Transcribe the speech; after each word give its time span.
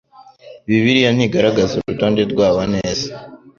bibiliya 0.67 1.09
ntigaragaza 1.13 1.73
urutonde 1.75 2.21
rwabo 2.31 2.61
neza 2.73 3.07